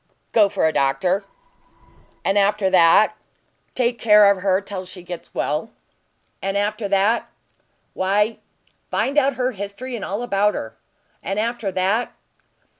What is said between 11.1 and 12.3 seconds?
"And after that?"